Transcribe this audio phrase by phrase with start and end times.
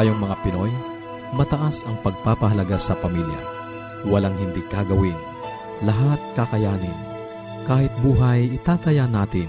[0.00, 0.72] Tayong mga Pinoy,
[1.36, 3.36] mataas ang pagpapahalaga sa pamilya.
[4.08, 5.12] Walang hindi kagawin.
[5.84, 6.96] Lahat kakayanin.
[7.68, 9.44] Kahit buhay, itataya natin.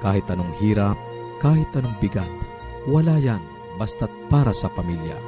[0.00, 0.96] Kahit anong hirap,
[1.36, 2.32] kahit anong bigat.
[2.88, 3.44] Wala yan,
[3.76, 5.20] basta't para sa pamilya.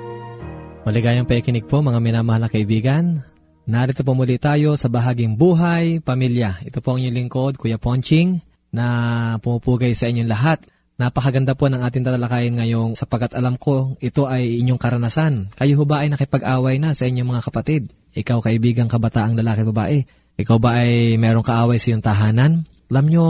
[0.89, 3.29] Maligayang paikinig po mga minamahal na kaibigan.
[3.69, 6.65] Narito po muli tayo sa bahaging buhay, pamilya.
[6.65, 8.41] Ito po ang inyong lingkod, Kuya Ponching,
[8.73, 10.65] na pumupugay sa inyong lahat
[10.97, 15.53] Napakaganda po ng ating tatalakayin ngayong sapagkat alam ko ito ay inyong karanasan.
[15.53, 17.93] Kayo ba ay nakipag-away na sa inyong mga kapatid?
[18.17, 20.09] Ikaw kaibigang kabataang lalaki babae.
[20.41, 22.65] Ikaw ba ay merong kaaway sa iyong tahanan?
[22.89, 23.27] Alam nyo,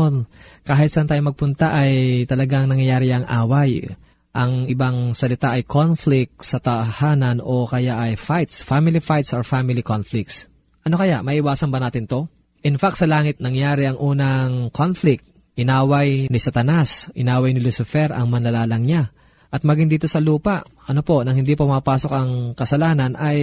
[0.63, 3.83] kahit saan tayo magpunta ay talagang nangyayari ang away.
[4.31, 9.83] Ang ibang salita ay conflict sa tahanan o kaya ay fights, family fights or family
[9.83, 10.47] conflicts.
[10.87, 12.31] Ano kaya, maiwasan ba natin to?
[12.63, 18.29] In fact, sa langit nangyari ang unang conflict Inaway ni Satanas, inaway ni Lucifer ang
[18.29, 19.09] manlalalang niya.
[19.49, 23.39] At maging dito sa lupa, ano po, nang hindi pa mapasok ang kasalanan ay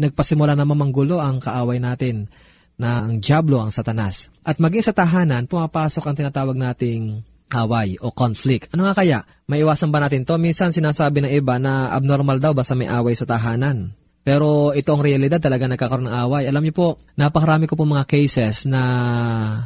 [0.00, 2.32] nagpasimula na mamanggulo ang kaaway natin
[2.80, 4.32] na ang Diablo, ang Satanas.
[4.40, 7.20] At maging sa tahanan, pumapasok ang tinatawag nating
[7.52, 8.72] away o conflict.
[8.72, 9.28] Ano nga kaya?
[9.50, 10.40] Maiwasan ba natin to?
[10.40, 13.99] Minsan sinasabi ng iba na abnormal daw basta may away sa tahanan.
[14.20, 16.44] Pero ito ang realidad talaga nagkakaroon ng away.
[16.44, 18.82] Alam niyo po, napakarami ko po mga cases na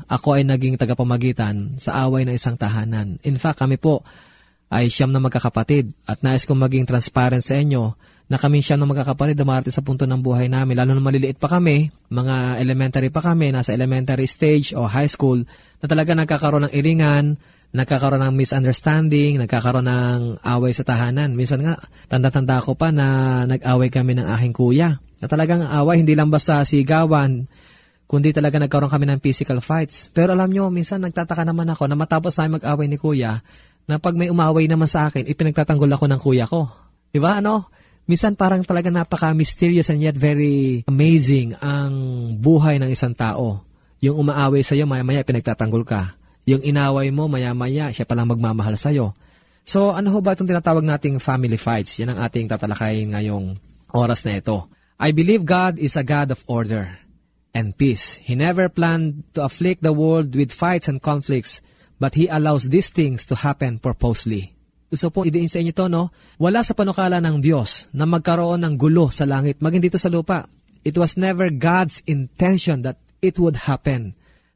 [0.06, 3.18] ako ay naging tagapamagitan sa away ng isang tahanan.
[3.26, 4.06] In fact, kami po
[4.70, 8.88] ay siyam na magkakapatid at nais kong maging transparent sa inyo na kami siyam na
[8.88, 10.80] magkakapatid dumarating sa punto ng buhay namin.
[10.80, 15.44] Lalo na maliliit pa kami, mga elementary pa kami, nasa elementary stage o high school,
[15.82, 17.36] na talaga nagkakaroon ng iringan,
[17.74, 21.34] nagkakaroon ng misunderstanding, nagkakaroon ng away sa tahanan.
[21.34, 21.74] Minsan nga,
[22.06, 25.02] tanda-tanda ko pa na nag-away kami ng aking kuya.
[25.18, 27.50] Na talagang away, hindi lang basta sigawan,
[28.06, 30.14] kundi talaga nagkaroon kami ng physical fights.
[30.14, 33.42] Pero alam nyo, minsan nagtataka naman ako na matapos tayo mag-away ni kuya,
[33.90, 36.70] na pag may umaway naman sa akin, ipinagtatanggol ako ng kuya ko.
[37.10, 37.42] Diba?
[37.42, 37.74] Ano?
[38.06, 41.92] Minsan parang talaga napaka-mysterious and yet very amazing ang
[42.38, 43.66] buhay ng isang tao.
[43.98, 46.14] Yung umaaway sa iyo, maya-maya pinagtatanggol ka
[46.44, 49.16] yung inaway mo, maya-maya, siya palang magmamahal sa'yo.
[49.64, 51.96] So, ano ho ba itong tinatawag nating family fights?
[52.00, 53.56] Yan ang ating tatalakayin ngayong
[53.96, 54.68] oras na ito.
[55.00, 57.00] I believe God is a God of order
[57.56, 58.20] and peace.
[58.20, 61.64] He never planned to afflict the world with fights and conflicts,
[61.96, 64.54] but He allows these things to happen purposely.
[64.94, 66.14] gusto po idiin sa inyo to, no?
[66.38, 70.46] Wala sa panukala ng Diyos na magkaroon ng gulo sa langit, maging dito sa lupa.
[70.86, 74.14] It was never God's intention that it would happen.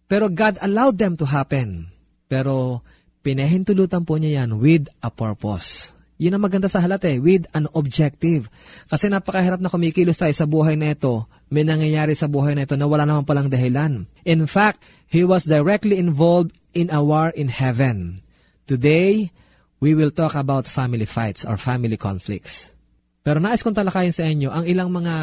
[0.09, 1.93] Pero God allowed them to happen.
[2.27, 2.81] Pero
[3.21, 5.93] pinahintulutan po niya yan with a purpose.
[6.19, 8.51] Yun ang maganda sa halat eh, with an objective.
[8.91, 11.31] Kasi napakahirap na kumikilos tayo sa buhay na ito.
[11.53, 14.11] May nangyayari sa buhay na ito na wala naman palang dahilan.
[14.27, 18.25] In fact, he was directly involved in a war in heaven.
[18.67, 19.31] Today,
[19.79, 22.75] we will talk about family fights or family conflicts.
[23.23, 25.15] Pero nais kong talakayin sa inyo ang ilang mga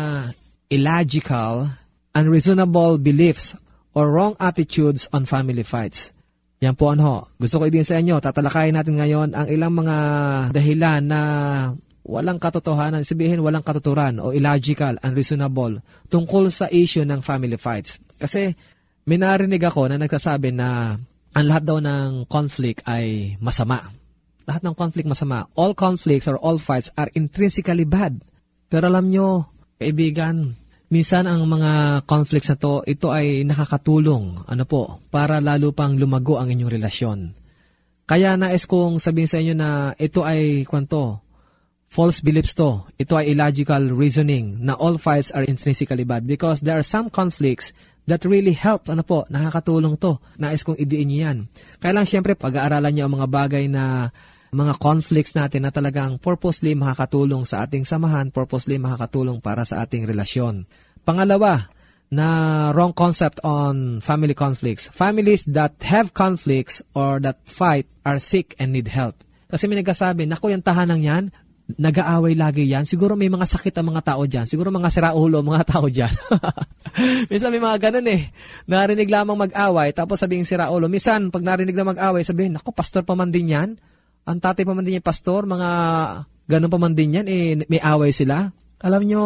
[0.72, 1.76] illogical,
[2.16, 3.58] unreasonable beliefs
[3.95, 6.12] or wrong attitudes on family fights.
[6.59, 9.97] Yan po ano, gusto ko din sa inyo, tatalakayin natin ngayon ang ilang mga
[10.51, 11.21] dahilan na
[12.06, 17.97] walang katotohanan, sabihin walang katuturan o illogical, unreasonable tungkol sa issue ng family fights.
[18.21, 18.53] Kasi
[19.09, 20.95] may narinig ako na nagsasabi na
[21.36, 23.92] ang lahat daw ng conflict ay masama.
[24.45, 25.50] Lahat ng conflict masama.
[25.57, 28.21] All conflicts or all fights are intrinsically bad.
[28.69, 29.50] Pero alam nyo,
[29.81, 30.56] kaibigan,
[30.95, 36.39] Minsan ang mga conflicts na to, ito ay nakakatulong, ano po, para lalo pang lumago
[36.39, 37.19] ang inyong relasyon.
[38.07, 41.19] Kaya nais kong sabihin sa inyo na ito ay kwanto,
[41.92, 42.88] false beliefs to.
[42.95, 47.75] Ito ay illogical reasoning na all fights are intrinsically bad because there are some conflicts
[48.07, 50.15] that really help, ano po, nakakatulong to.
[50.39, 51.38] Nais kong idiin niyo yan.
[51.83, 54.15] Kaya lang siyempre, pag-aaralan niyo ang mga bagay na
[54.56, 60.07] mga conflicts natin na talagang purposely makakatulong sa ating samahan, purposely makakatulong para sa ating
[60.07, 60.63] relasyon.
[61.06, 61.69] Pangalawa,
[62.10, 62.28] na
[62.74, 64.90] wrong concept on family conflicts.
[64.94, 69.22] Families that have conflicts or that fight are sick and need help.
[69.50, 71.24] Kasi may nagsasabi, naku, yung tahanang yan,
[71.66, 72.86] nag-aaway lagi yan.
[72.86, 74.46] Siguro may mga sakit ang mga tao dyan.
[74.46, 76.13] Siguro mga siraulo mga tao dyan.
[77.31, 78.30] Minsan may mga ganun eh.
[78.69, 80.86] Narinig lamang mag-away, tapos sabihin siraulo.
[80.90, 83.78] Minsan, pag narinig na mag-away, sabihin, naku, pastor pa man din yan
[84.25, 85.69] ang tatay pa man din yung pastor, mga
[86.50, 88.50] ganun pa man din yan, eh, may away sila.
[88.81, 89.22] Alam nyo,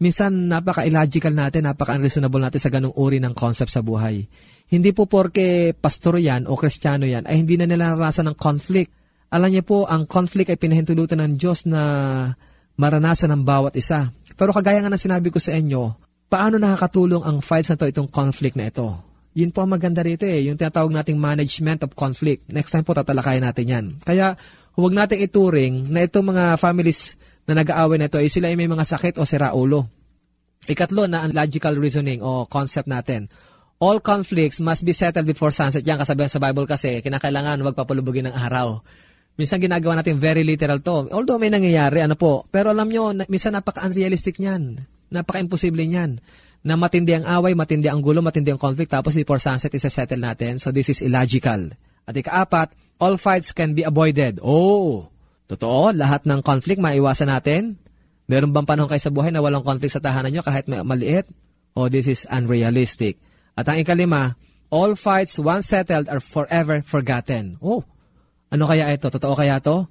[0.00, 4.28] minsan napaka-illogical natin, napaka-unreasonable natin sa ganung uri ng concept sa buhay.
[4.66, 8.90] Hindi po porke pastor yan o kristyano yan, ay hindi na nila naranasan ng conflict.
[9.30, 11.82] Alam niyo po, ang conflict ay pinahintulutan ng Diyos na
[12.76, 14.12] maranasan ng bawat isa.
[14.36, 15.96] Pero kagaya nga ng sinabi ko sa inyo,
[16.28, 18.86] paano nakakatulong ang fights na to itong conflict na ito?
[19.36, 22.48] Yun po ang maganda rito eh, yung tinatawag nating management of conflict.
[22.48, 23.84] Next time po tatalakayin natin yan.
[24.00, 24.32] Kaya
[24.76, 28.70] huwag nating ituring na itong mga families na nag-aaway na ito ay sila ay may
[28.70, 29.86] mga sakit o siraulo.
[30.66, 33.30] Ikatlo na ang logical reasoning o concept natin.
[33.78, 35.84] All conflicts must be settled before sunset.
[35.86, 38.80] Yan kasabihan sa Bible kasi, kinakailangan huwag papalubugin ng araw.
[39.36, 41.12] Minsan ginagawa natin very literal to.
[41.12, 42.48] Although may nangyayari, ano po.
[42.48, 44.80] Pero alam nyo, minsan napaka-unrealistic niyan.
[45.12, 46.18] Napaka-imposible niyan
[46.66, 50.58] na matindi ang away, matindi ang gulo, matindi ang conflict, tapos before sunset, isa-settle natin.
[50.58, 51.70] So this is illogical.
[52.08, 54.42] At ikaapat, all fights can be avoided.
[54.42, 55.12] Oh,
[55.46, 57.78] totoo, lahat ng conflict maiwasan natin.
[58.26, 61.30] Meron bang panahon kayo sa buhay na walang conflict sa tahanan nyo kahit may maliit?
[61.78, 63.22] Oh, this is unrealistic.
[63.54, 64.34] At ang ikalima,
[64.68, 67.56] all fights once settled are forever forgotten.
[67.62, 67.86] Oh,
[68.50, 69.06] ano kaya ito?
[69.06, 69.86] Totoo kaya to?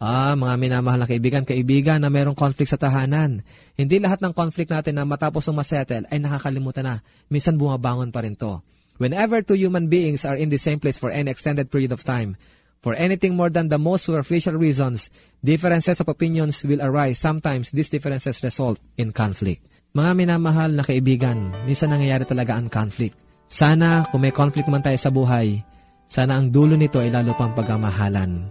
[0.00, 3.44] Ah, mga minamahal na kaibigan, kaibigan na mayroong conflict sa tahanan.
[3.76, 6.94] Hindi lahat ng conflict natin na matapos ng masettle ay nakakalimutan na.
[7.28, 8.64] Minsan bumabangon pa rin to.
[8.96, 12.40] Whenever two human beings are in the same place for any extended period of time,
[12.80, 15.12] for anything more than the most superficial reasons,
[15.44, 17.20] differences of opinions will arise.
[17.20, 19.64] Sometimes these differences result in conflict.
[19.92, 23.18] Mga minamahal na kaibigan, minsan nangyayari talaga ang conflict.
[23.50, 25.60] Sana kung may conflict man tayo sa buhay,
[26.08, 28.48] sana ang dulo nito ay lalo pang pagmamahalan.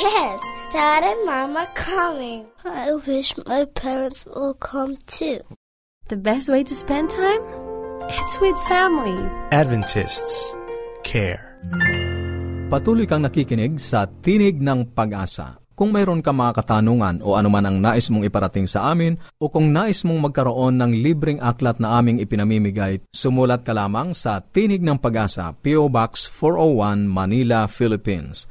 [0.00, 0.40] Yes,
[0.72, 2.48] Dad and Mom are coming.
[2.64, 5.44] I wish my parents will come too.
[6.10, 7.38] The best way to spend time?
[8.10, 9.14] It's with family.
[9.54, 10.50] Adventists
[11.06, 11.54] care.
[12.66, 15.62] Patuloy kang nakikinig sa Tinig ng Pag-asa.
[15.78, 19.70] Kung mayroon ka mga katanungan o anuman ang nais mong iparating sa amin o kung
[19.70, 24.98] nais mong magkaroon ng libreng aklat na aming ipinamimigay, sumulat ka lamang sa Tinig ng
[24.98, 25.86] Pag-asa, P.O.
[25.86, 28.50] Box 401, Manila, Philippines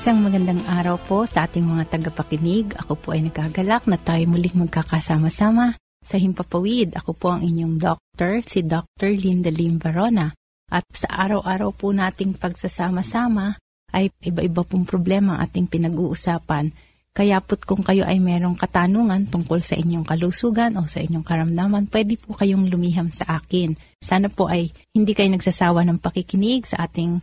[0.00, 2.72] Isang magandang araw po sa ating mga tagapakinig.
[2.80, 6.96] Ako po ay nagagalak na tayo muling magkakasama-sama sa Himpapawid.
[6.96, 9.12] Ako po ang inyong doctor, si Dr.
[9.12, 10.32] Linda Lim Barona.
[10.70, 13.58] At sa araw-araw po nating pagsasama-sama
[13.90, 16.70] ay iba-iba pong problema ang ating pinag-uusapan.
[17.10, 21.90] Kaya po't kung kayo ay merong katanungan tungkol sa inyong kalusugan o sa inyong karamdaman,
[21.90, 23.74] pwede po kayong lumiham sa akin.
[23.98, 27.18] Sana po ay hindi kayo nagsasawa ng pakikinig sa ating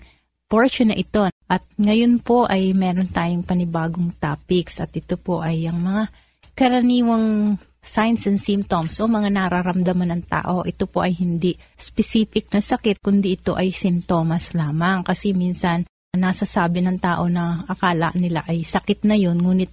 [0.51, 1.24] portion na ito.
[1.48, 6.04] At ngayon po ay meron tayong panibagong topics at ito po ay ang mga
[6.51, 7.56] karaniwang
[7.88, 10.67] signs and symptoms o mga nararamdaman ng tao.
[10.67, 16.84] Ito po ay hindi specific na sakit kundi ito ay simptomas lamang kasi minsan nasasabi
[16.84, 19.72] ng tao na akala nila ay sakit na yun ngunit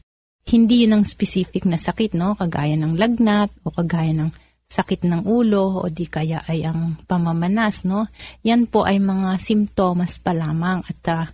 [0.54, 4.28] hindi yun ang specific na sakit no kagaya ng lagnat o kagaya ng
[4.68, 8.12] sakit ng ulo o di kaya ay ang pamamanas no
[8.44, 11.24] yan po ay mga simptomas pa lamang at uh,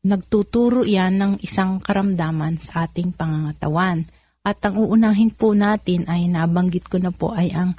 [0.00, 4.08] Nagtuturo yan ng isang karamdaman sa ating pangangatawan.
[4.40, 7.76] At ang uunahin po natin ay nabanggit ko na po ay ang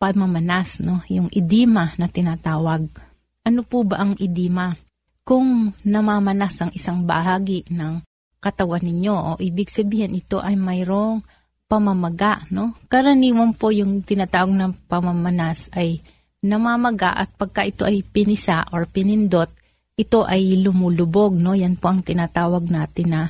[0.00, 1.04] pamamanas, no?
[1.12, 2.88] yung edema na tinatawag.
[3.44, 4.72] Ano po ba ang edema?
[5.28, 8.00] Kung namamanas ang isang bahagi ng
[8.40, 11.20] katawan ninyo, o ibig sabihin ito ay mayroong
[11.68, 12.48] pamamaga.
[12.48, 12.72] No?
[12.88, 16.00] Karaniwan po yung tinatawag na pamamanas ay
[16.40, 19.52] namamaga at pagka ito ay pinisa or pinindot,
[20.00, 21.52] ito ay lumulubog, no?
[21.52, 23.22] Yan po ang tinatawag natin na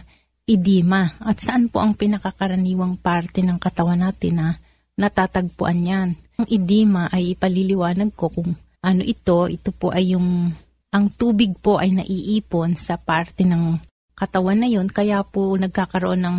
[0.50, 1.06] edema.
[1.22, 4.48] At saan po ang pinakakaraniwang parte ng katawan natin na
[4.98, 6.08] natatagpuan yan?
[6.42, 9.46] Ang edema ay ipaliliwanag ko kung ano ito.
[9.46, 10.50] Ito po ay yung,
[10.90, 13.78] ang tubig po ay naiipon sa parte ng
[14.18, 16.38] katawan na yon kaya po nagkakaroon ng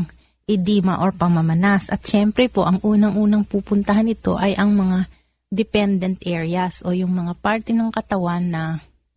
[0.51, 1.87] edema or pamamanas.
[1.87, 5.07] At syempre po, ang unang-unang pupuntahan ito ay ang mga
[5.51, 8.63] dependent areas o yung mga parte ng katawan na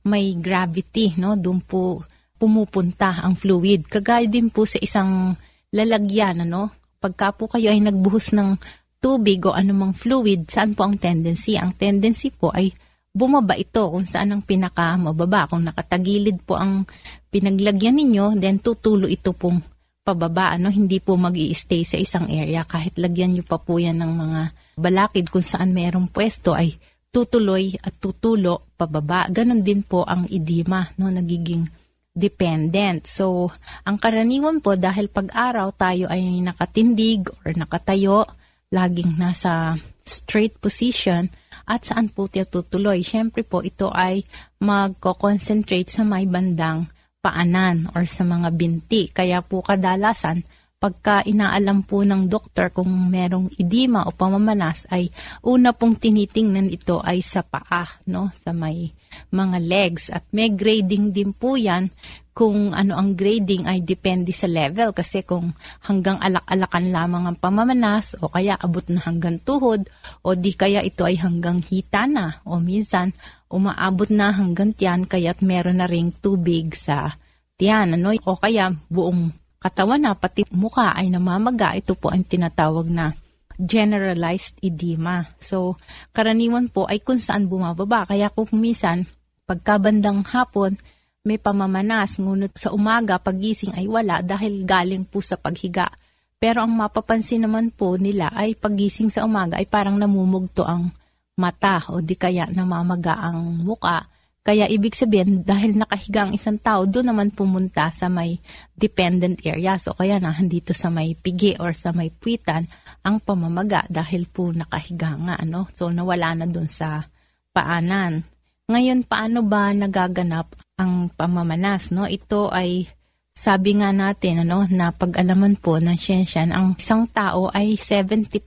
[0.05, 1.39] may gravity, no?
[1.39, 2.05] Doon po
[2.45, 3.89] pumupunta ang fluid.
[3.89, 5.33] Kagaya din po sa isang
[5.73, 6.69] lalagyan, ano?
[7.01, 8.61] Pagka po kayo ay nagbuhos ng
[9.01, 11.57] tubig o anumang fluid, saan po ang tendency?
[11.57, 12.69] Ang tendency po ay
[13.17, 15.49] bumaba ito kung saan ang pinaka mababa.
[15.49, 16.85] Kung nakatagilid po ang
[17.33, 19.65] pinaglagyan ninyo, then tutulo ito pong
[20.05, 20.53] pababa.
[20.53, 20.69] Ano?
[20.69, 22.69] Hindi po mag stay sa isang area.
[22.69, 24.41] Kahit lagyan nyo pa po yan ng mga
[24.77, 26.77] balakid kung saan mayroong pwesto ay
[27.09, 29.33] tutuloy at tutulo pababa.
[29.33, 31.84] Ganon din po ang edema, no, nagiging
[32.14, 33.11] dependent.
[33.11, 33.50] So,
[33.83, 38.25] ang karaniwan po dahil pag-araw tayo ay nakatindig or nakatayo,
[38.71, 39.75] laging nasa
[40.06, 41.28] straight position,
[41.66, 43.02] at saan po tayo tutuloy?
[43.02, 44.23] Siyempre po ito ay
[44.62, 46.87] magko-concentrate sa may bandang
[47.18, 49.11] paanan or sa mga binti.
[49.11, 50.44] Kaya po kadalasan,
[50.76, 55.09] pagka inaalam po ng doktor kung merong edema o pamamanas ay
[55.40, 58.28] una pong tinitingnan ito ay sa paa, no?
[58.37, 58.92] sa may
[59.33, 60.09] mga legs.
[60.12, 61.90] At may grading din po yan
[62.35, 65.54] kung ano ang grading ay depende sa level kasi kung
[65.87, 69.87] hanggang alak-alakan lamang ang pamamanas o kaya abot na hanggang tuhod
[70.26, 73.14] o di kaya ito ay hanggang hita na o minsan
[73.47, 77.14] umaabot na hanggang tiyan kaya't meron na ring tubig sa
[77.54, 78.11] tiyan ano?
[78.26, 79.30] o kaya buong
[79.62, 83.16] katawan na pati mukha ay namamaga, ito po ang tinatawag na
[83.57, 85.25] generalized edema.
[85.39, 85.79] So,
[86.11, 88.09] karaniwan po ay kung saan bumababa.
[88.09, 89.07] Kaya kung minsan,
[89.47, 90.79] pagkabandang hapon,
[91.25, 95.89] may pamamanas, ngunit sa umaga, pagising ay wala dahil galing po sa paghiga.
[96.37, 100.93] Pero ang mapapansin naman po nila ay pagising sa umaga ay parang namumugto ang
[101.41, 104.05] mata o di kaya namamaga ang muka
[104.45, 108.45] kaya ibig sabihin, dahil nakahiga ang isang tao, doon naman pumunta sa may
[108.77, 109.81] dependent area.
[109.81, 112.69] So kaya na, dito sa may pigi or sa may puwitan,
[113.05, 115.35] ang pamamaga dahil po nakahiga nga.
[115.37, 115.69] Ano?
[115.77, 117.05] So nawala na doon sa
[117.53, 118.25] paanan.
[118.65, 121.93] Ngayon, paano ba nagaganap ang pamamanas?
[121.93, 122.09] No?
[122.09, 122.89] Ito ay
[123.35, 128.41] sabi nga natin ano, na pag-alaman po ng siyensya, ang isang tao ay 70%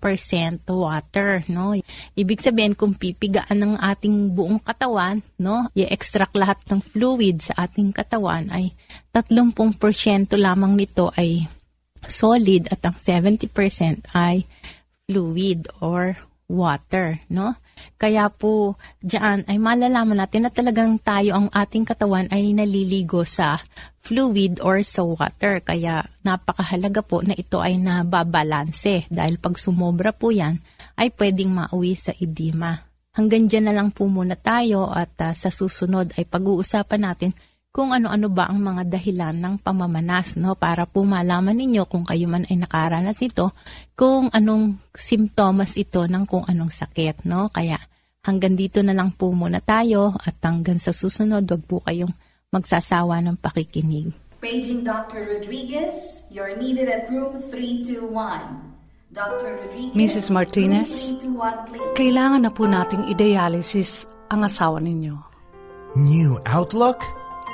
[0.72, 1.44] water.
[1.52, 1.76] No?
[2.16, 7.92] Ibig sabihin, kung pipigaan ng ating buong katawan, no, i-extract lahat ng fluid sa ating
[7.92, 8.72] katawan, ay
[9.12, 11.46] 30% lamang nito ay
[12.06, 13.50] solid at ang 70%
[14.13, 14.46] ay
[15.10, 17.20] fluid or water.
[17.27, 17.58] No?
[18.00, 23.60] Kaya po, diyan ay malalaman natin na talagang tayo ang ating katawan ay naliligo sa
[24.01, 25.60] fluid or sa water.
[25.62, 30.62] Kaya napakahalaga po na ito ay nababalanse dahil pag sumobra po yan
[30.96, 32.88] ay pwedeng mauwi sa edema.
[33.18, 37.32] Hanggang dyan na lang po muna tayo at uh, sa susunod ay pag-uusapan natin
[37.77, 40.57] kung ano-ano ba ang mga dahilan ng pamamanas, no?
[40.57, 43.53] Para po malaman ninyo kung kayo man ay nakaranas ito,
[43.93, 47.53] kung anong simptomas ito ng kung anong sakit, no?
[47.53, 47.77] Kaya
[48.25, 52.10] hanggang dito na lang po muna tayo at hanggang sa susunod, wag po kayong
[52.50, 54.10] magsasawa ng pakikinig.
[54.41, 55.38] Paging Dr.
[55.38, 58.10] Rodriguez, you're needed at room 321.
[59.13, 59.53] Dr.
[59.53, 60.34] Rodriguez, Mrs.
[60.34, 61.93] Martinez, room 321, please.
[61.93, 65.13] Kailangan na po nating i-dialysis ang asawa ninyo.
[65.93, 67.05] New outlook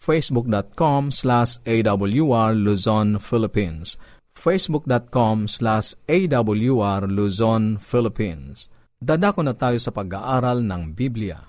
[0.00, 4.00] facebook.com slash awr Luzon, Philippines
[4.32, 11.40] facebook.com slash awr Luzon, Philippines Dadako na tayo sa pag-aaral ng Biblia.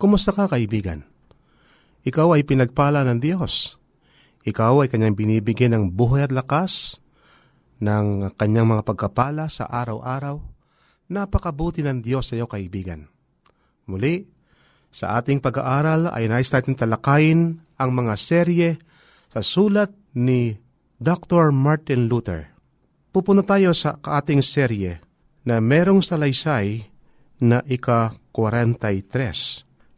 [0.00, 1.04] Kumusta ka kaibigan?
[2.08, 3.76] Ikaw ay pinagpala ng Diyos.
[4.48, 6.96] Ikaw ay kanyang binibigyan ng buhay at lakas,
[7.84, 10.40] ng kanyang mga pagkapala sa araw-araw.
[11.12, 13.04] Napakabuti ng Diyos sa iyo kaibigan.
[13.84, 14.24] Muli,
[14.88, 18.70] sa ating pag-aaral ay nais natin talakayin ang mga serye
[19.30, 20.58] sa sulat ni
[20.98, 21.54] Dr.
[21.54, 22.50] Martin Luther.
[23.14, 24.98] Pupunta tayo sa ating serye
[25.46, 26.90] na merong salaysay
[27.40, 29.14] na ika-43.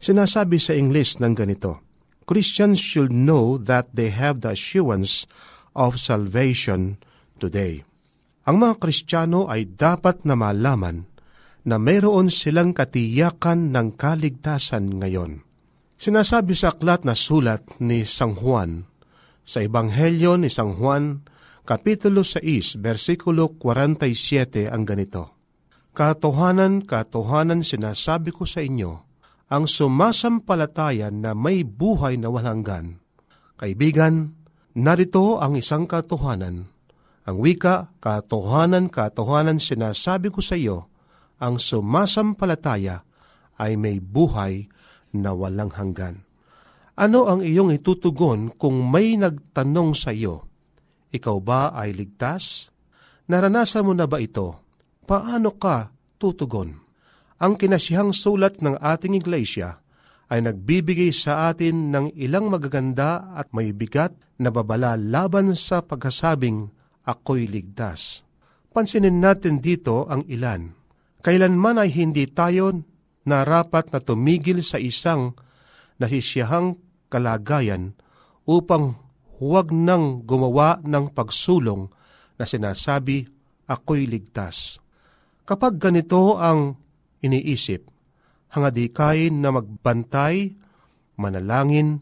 [0.01, 1.81] Sinasabi sa English ng ganito,
[2.29, 5.27] Christians should know that they have the assurance
[5.75, 7.01] of salvation
[7.41, 7.83] today.
[8.47, 11.05] Ang mga Kristiyano ay dapat na malaman
[11.61, 15.45] na mayroon silang katiyakan ng kaligtasan ngayon.
[16.01, 18.89] Sinasabi sa aklat na sulat ni Sang Juan,
[19.45, 21.21] sa Ebanghelyo ni Sang Juan,
[21.61, 25.37] Kapitulo 6, versikulo 47 ang ganito.
[25.93, 28.97] Katohanan, katohanan sinasabi ko sa inyo,
[29.53, 32.97] ang sumasampalatayan na may buhay na walanggan.
[33.61, 34.33] Kaibigan,
[34.73, 36.65] narito ang isang katohanan.
[37.29, 40.89] Ang wika, katohanan, katohanan sinasabi ko sa iyo,
[41.37, 43.05] ang sumasampalataya
[43.61, 44.65] ay may buhay
[45.15, 46.23] na walang hanggan.
[46.95, 50.47] Ano ang iyong itutugon kung may nagtanong sa iyo,
[51.11, 52.71] ikaw ba ay ligtas?
[53.31, 54.61] Naranasan mo na ba ito?
[55.11, 56.79] paano ka tutugon?
[57.41, 59.81] Ang kinasihang sulat ng ating iglesia
[60.31, 66.71] ay nagbibigay sa atin ng ilang magaganda at may bigat na babala laban sa pagkasabing
[67.03, 68.23] ako'y ligtas.
[68.71, 70.71] Pansinin natin dito ang ilan.
[71.19, 72.71] Kailanman ay hindi tayo
[73.27, 75.37] narapat na tumigil sa isang
[76.01, 76.77] nasisiyahang
[77.11, 77.93] kalagayan
[78.47, 78.97] upang
[79.37, 81.89] huwag nang gumawa ng pagsulong
[82.37, 83.29] na sinasabi,
[83.69, 84.81] ako'y ligtas.
[85.45, 86.77] Kapag ganito ang
[87.21, 87.85] iniisip,
[88.53, 90.57] hangadikain na magbantay,
[91.17, 92.01] manalangin,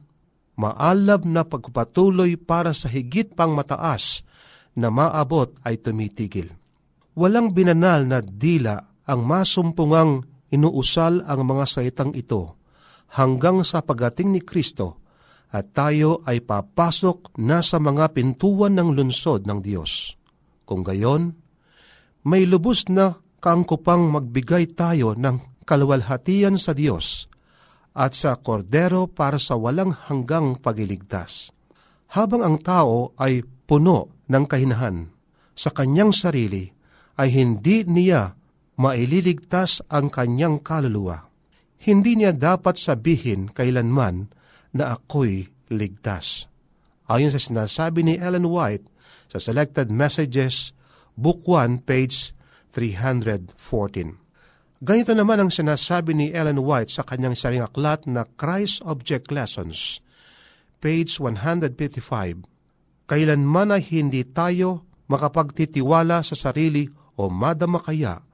[0.60, 4.28] maalab na pagpatuloy para sa higit pang mataas
[4.76, 6.52] na maabot ay tumitigil.
[7.16, 12.58] Walang binanal na dila ang masumpungang inuusal ang mga saitang ito
[13.18, 15.02] hanggang sa pagating ni Kristo
[15.50, 20.14] at tayo ay papasok na sa mga pintuan ng lunsod ng Diyos.
[20.70, 21.34] Kung gayon,
[22.22, 27.26] may lubos na kaangkupang magbigay tayo ng kaluwalhatian sa Diyos
[27.98, 31.50] at sa kordero para sa walang hanggang pagiligtas.
[32.14, 35.10] Habang ang tao ay puno ng kahinahan
[35.58, 36.70] sa kanyang sarili,
[37.20, 38.39] ay hindi niya
[38.80, 41.28] maililigtas ang kanyang kaluluwa.
[41.84, 44.32] Hindi niya dapat sabihin kailanman
[44.72, 46.48] na ako'y ligtas.
[47.12, 48.88] Ayon sa sinasabi ni Ellen White
[49.28, 50.72] sa Selected Messages,
[51.20, 52.32] Book 1, page
[52.72, 53.52] 314.
[54.80, 60.00] Ganito naman ang sinasabi ni Ellen White sa kanyang saring aklat na Christ Object Lessons,
[60.80, 62.48] page 155.
[63.12, 66.88] Kailanman ay hindi tayo makapagtitiwala sa sarili
[67.20, 68.29] o madama kaya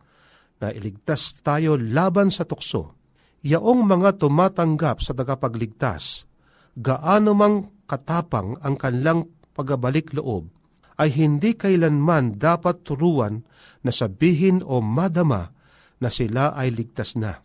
[0.60, 2.96] na iligtas tayo laban sa tukso.
[3.46, 6.26] Yaong mga tumatanggap sa tagapagligtas,
[6.74, 10.50] gaano mang katapang ang kanilang pagabalik loob,
[10.98, 13.44] ay hindi kailanman dapat turuan
[13.86, 15.52] na sabihin o madama
[16.00, 17.44] na sila ay ligtas na.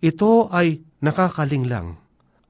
[0.00, 2.00] Ito ay nakakaling lang.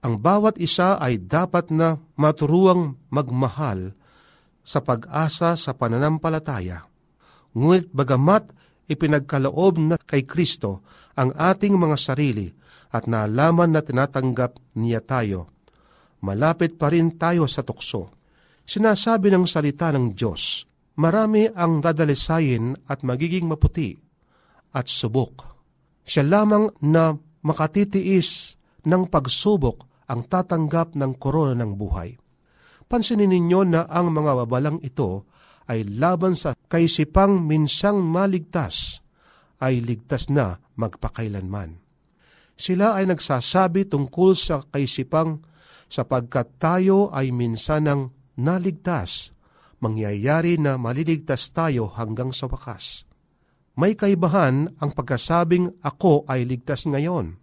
[0.01, 3.93] Ang bawat isa ay dapat na maturuang magmahal
[4.65, 6.89] sa pag-asa sa pananampalataya.
[7.53, 8.55] Ngunit bagamat
[8.91, 10.83] ipinagkaloob na kay Kristo
[11.15, 12.51] ang ating mga sarili
[12.91, 15.47] at naalaman na tinatanggap niya tayo,
[16.27, 18.21] malapit pa rin tayo sa tukso
[18.71, 20.63] Sinasabi ng salita ng Diyos,
[21.03, 23.99] marami ang dadalisayin at magiging maputi
[24.71, 25.43] at subok.
[26.07, 27.11] Siya lamang na
[27.43, 28.55] makatitiis
[28.87, 32.15] ng pagsubok ang tatanggap ng korona ng buhay.
[32.87, 35.27] Pansinin ninyo na ang mga babalang ito
[35.67, 39.03] ay laban sa kaisipang minsang maligtas
[39.59, 41.83] ay ligtas na magpakailanman.
[42.55, 45.43] Sila ay nagsasabi tungkol sa kaisipang
[45.91, 49.35] sapagkat tayo ay minsanang naligtas,
[49.83, 53.05] mangyayari na maliligtas tayo hanggang sa wakas.
[53.75, 57.35] May kaibahan ang pagkasabing ako ay ligtas ngayon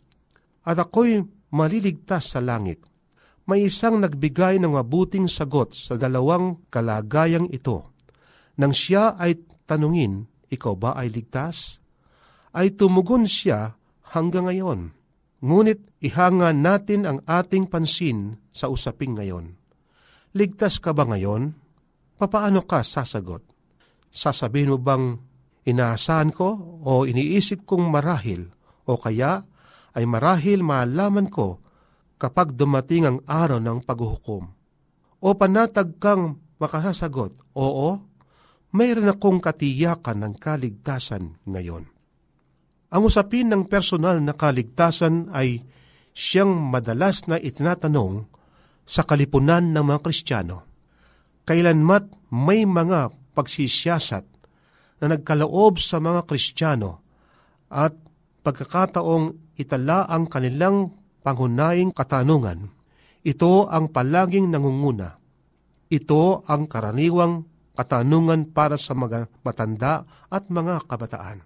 [0.63, 2.83] at ako'y maliligtas sa langit.
[3.47, 7.96] May isang nagbigay ng mabuting sagot sa dalawang kalagayang ito.
[8.57, 9.37] Nang siya ay
[9.69, 11.77] tanungin, ikaw ba ay ligtas?
[12.49, 13.77] Ay tumugon siya
[14.13, 14.97] hanggang ngayon.
[15.45, 19.53] Ngunit ihanga natin ang ating pansin sa usaping ngayon.
[20.33, 21.53] Ligtas ka ba ngayon?
[22.17, 23.45] Papaano ka sasagot?
[24.09, 25.21] Sasabihin mo bang
[25.69, 28.49] inaasahan ko o iniisip kong marahil
[28.89, 29.45] o kaya
[29.93, 31.61] ay marahil malaman ko
[32.17, 34.49] kapag dumating ang araw ng paghuhukom?
[35.21, 37.89] O panatag kang makasasagot, oo,
[38.77, 41.89] mayroon akong katiyakan ng kaligtasan ngayon.
[42.93, 45.65] Ang usapin ng personal na kaligtasan ay
[46.13, 48.29] siyang madalas na itinatanong
[48.87, 50.57] sa kalipunan ng mga Kristiyano.
[51.43, 54.25] Kailanmat may mga pagsisiyasat
[55.03, 57.03] na nagkaloob sa mga Kristiyano
[57.67, 57.97] at
[58.45, 62.71] pagkakataong itala ang kanilang pangunahing katanungan,
[63.27, 65.19] ito ang palaging nangunguna.
[65.91, 71.45] Ito ang karaniwang katanungan para sa mga matanda at mga kabataan.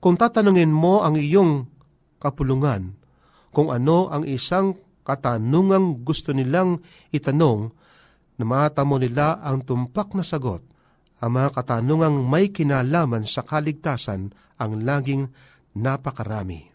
[0.00, 1.68] Kung tatanungin mo ang iyong
[2.16, 2.96] kapulungan
[3.54, 4.74] kung ano ang isang
[5.06, 6.82] katanungang gusto nilang
[7.14, 7.70] itanong
[8.34, 10.64] na matamo nila ang tumpak na sagot.
[11.22, 15.30] Ang mga katanungang may kinalaman sa kaligtasan ang laging
[15.78, 16.66] napakarami.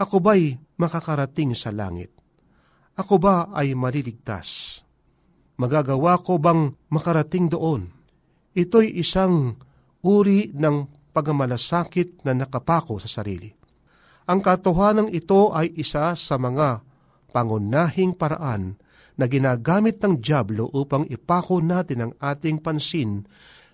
[0.00, 2.08] Ako ba'y makakarating sa langit?
[2.96, 4.80] Ako ba ay maliligtas?
[5.60, 7.92] Magagawa ko bang makarating doon?
[8.52, 9.56] Ito'y isang
[10.04, 10.76] uri ng
[11.12, 13.48] pagmamalasakit na nakapako sa sarili.
[14.28, 16.80] Ang katotohanan ito ay isa sa mga
[17.32, 18.76] pangunahing paraan
[19.16, 23.24] na ginagamit ng Diablo upang ipako natin ang ating pansin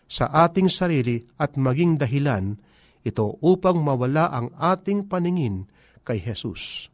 [0.08, 2.58] sa ating sarili at maging dahilan
[3.06, 5.68] ito upang mawala ang ating paningin
[6.02, 6.90] kay Jesus.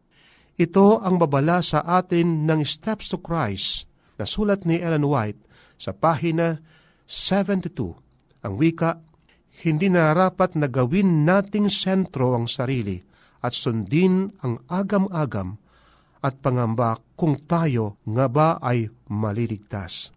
[0.54, 3.88] Ito ang babala sa atin ng Steps to Christ
[4.20, 5.40] na sulat ni Ellen White
[5.74, 6.62] sa pahina
[7.06, 8.44] 72.
[8.44, 9.00] Ang wika,
[9.64, 13.00] hindi narapat na gawin nating sentro ang sarili
[13.44, 15.56] at sundin ang agam-agam
[16.24, 20.08] at pangamba kung tayo nga ba ay maliligtas.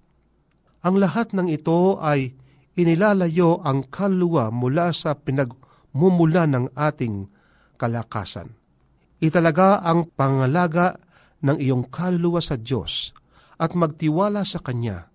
[0.87, 2.31] Ang lahat ng ito ay
[2.79, 7.27] inilalayo ang kaluluwa mula sa pinagmumula ng ating
[7.75, 8.55] kalakasan.
[9.19, 10.95] Italaga ang pangalaga
[11.43, 13.11] ng iyong kaluluwa sa Diyos
[13.57, 15.09] at magtiwala sa Kanya.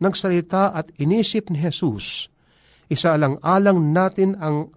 [0.00, 2.32] Nagsalita at inisip ni Jesus,
[2.88, 4.72] isaalang-alang natin ang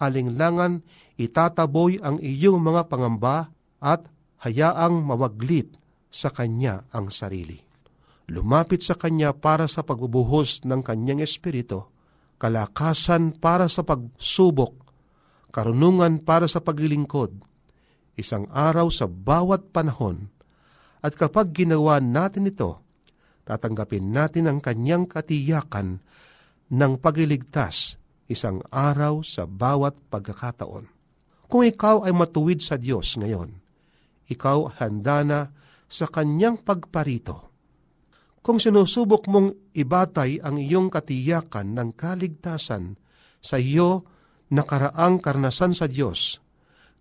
[0.00, 0.80] alinglangan,
[1.20, 3.52] itataboy ang iyong mga pangamba
[3.84, 4.08] at
[4.42, 5.76] hayaang mawaglit
[6.08, 7.60] sa kanya ang sarili.
[8.32, 11.84] Lumapit sa kanya para sa pagbubuhos ng kanyang espiritu,
[12.40, 14.72] kalakasan para sa pagsubok,
[15.52, 17.44] karunungan para sa paglilingkod,
[18.16, 20.32] isang araw sa bawat panahon,
[21.04, 22.80] at kapag ginawa natin ito,
[23.42, 26.02] tatanggapin natin ang kanyang katiyakan
[26.72, 28.00] ng pagliligtas
[28.32, 30.88] isang araw sa bawat pagkakataon.
[31.52, 33.52] Kung ikaw ay matuwid sa Diyos ngayon,
[34.32, 35.40] ikaw handa na
[35.92, 37.52] sa kanyang pagparito.
[38.40, 42.96] Kung sinusubok mong ibatay ang iyong katiyakan ng kaligtasan
[43.44, 44.08] sa iyo
[44.48, 46.40] nakaraang karnasan sa Diyos,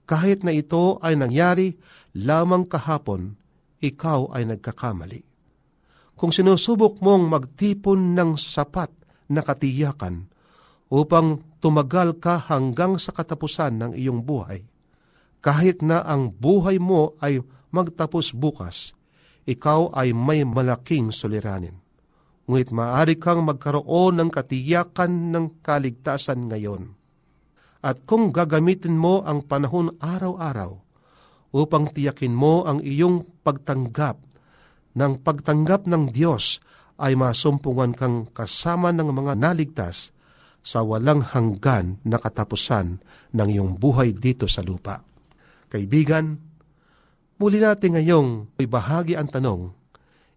[0.03, 1.79] kahit na ito ay nangyari
[2.19, 3.39] lamang kahapon,
[3.79, 5.30] ikaw ay nagkakamali.
[6.21, 8.93] Kung sinusubok mong magtipon ng sapat
[9.33, 10.29] na katiyakan
[10.93, 14.61] upang tumagal ka hanggang sa katapusan ng iyong buhay,
[15.41, 17.41] kahit na ang buhay mo ay
[17.73, 18.93] magtapos bukas,
[19.49, 21.81] ikaw ay may malaking suliranin.
[22.45, 26.93] Ngunit maaari kang magkaroon ng katiyakan ng kaligtasan ngayon.
[27.81, 30.85] At kung gagamitin mo ang panahon araw-araw
[31.57, 34.21] upang tiyakin mo ang iyong pagtanggap
[34.95, 36.59] ng pagtanggap ng Diyos
[37.01, 40.13] ay masumpungan kang kasama ng mga naligtas
[40.61, 43.01] sa walang hanggan na katapusan
[43.33, 45.01] ng iyong buhay dito sa lupa.
[45.65, 46.37] Kaibigan,
[47.41, 48.29] muli natin ngayong
[48.61, 49.73] ibahagi ang tanong,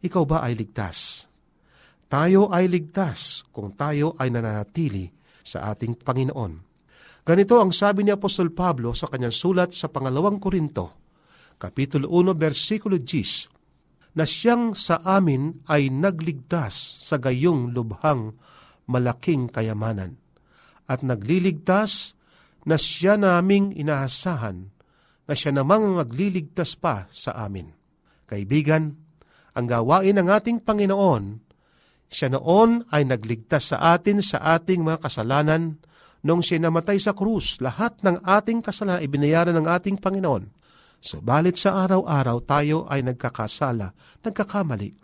[0.00, 1.28] ikaw ba ay ligtas?
[2.08, 5.12] Tayo ay ligtas kung tayo ay nananatili
[5.44, 6.52] sa ating Panginoon.
[7.24, 11.04] Ganito ang sabi ni Apostol Pablo sa kanyang sulat sa pangalawang Korinto,
[11.56, 13.53] Kapitulo 1, versikulo 10,
[14.14, 18.34] na siyang sa amin ay nagligtas sa gayong lubhang
[18.86, 20.18] malaking kayamanan
[20.86, 22.14] at nagliligtas
[22.64, 24.70] na siya naming inaasahan
[25.24, 27.72] na siya namang magliligtas pa sa amin.
[28.28, 28.92] Kaibigan,
[29.56, 31.40] ang gawain ng ating Panginoon,
[32.08, 35.80] siya noon ay nagligtas sa atin sa ating mga kasalanan
[36.24, 37.60] nung siya namatay sa krus.
[37.64, 40.63] Lahat ng ating kasalanan ibinayaran ng ating Panginoon.
[41.04, 43.92] Subalit sa araw-araw tayo ay nagkakasala,
[44.24, 44.96] nagkakamali.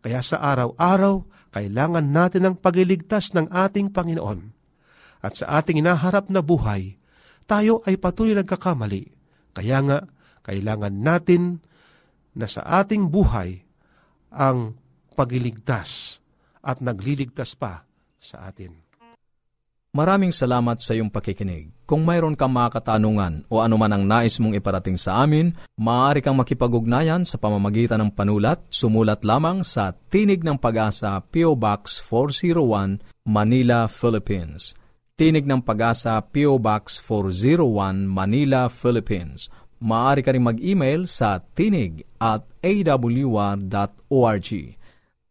[0.00, 4.48] Kaya sa araw-araw, kailangan natin ang pagiligtas ng ating Panginoon.
[5.20, 6.96] At sa ating inaharap na buhay,
[7.44, 9.12] tayo ay patuloy nagkakamali.
[9.52, 9.98] Kaya nga,
[10.40, 11.60] kailangan natin
[12.32, 13.60] na sa ating buhay
[14.32, 14.80] ang
[15.12, 16.18] pagiligtas
[16.64, 17.84] at nagliligtas pa
[18.16, 18.81] sa atin.
[19.92, 21.68] Maraming salamat sa iyong pakikinig.
[21.84, 26.32] Kung mayroon kang mga katanungan o anuman ang nais mong iparating sa amin, maaari kang
[26.32, 28.64] makipag-ugnayan sa pamamagitan ng panulat.
[28.72, 31.60] Sumulat lamang sa Tinig ng Pag-asa, P.O.
[31.60, 34.72] Box 401, Manila, Philippines.
[35.12, 36.56] Tinig ng Pag-asa, P.O.
[36.56, 39.52] Box 401, Manila, Philippines.
[39.76, 44.48] Maaari ka rin mag-email sa tinig at awr.org.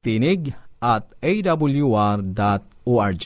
[0.06, 3.26] Tinig at awr.org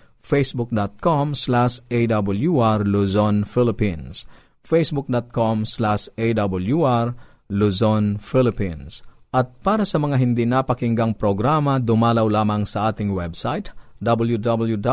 [0.21, 4.25] facebook.com slash awr Luzon, Philippines.
[4.63, 7.13] facebook.com slash awr
[7.51, 9.03] Luzon, Philippines.
[9.31, 14.83] At para sa mga hindi napakinggang programa, dumalaw lamang sa ating website www.awr.org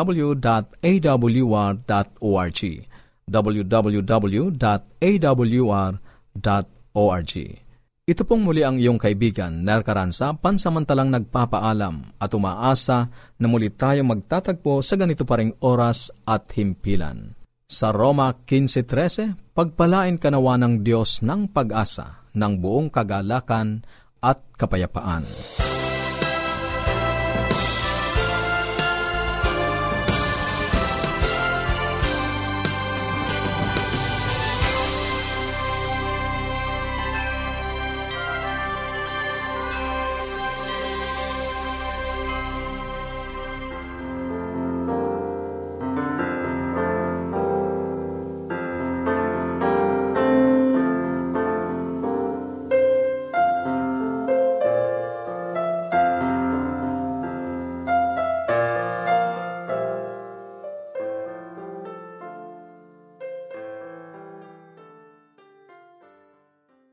[3.28, 4.48] www.awr.org
[8.08, 14.00] ito pong muli ang iyong kaibigan, Ner Caranza, pansamantalang nagpapaalam at umaasa na muli tayo
[14.08, 17.36] magtatagpo sa ganito pa ring oras at himpilan.
[17.68, 23.84] Sa Roma 15.13, pagpalain kanawa ng Diyos ng pag-asa, ng buong kagalakan
[24.24, 25.28] at kapayapaan.